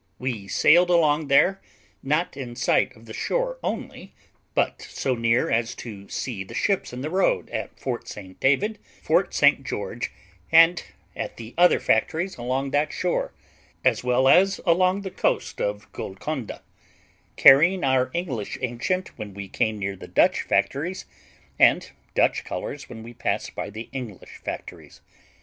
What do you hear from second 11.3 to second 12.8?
the other factories along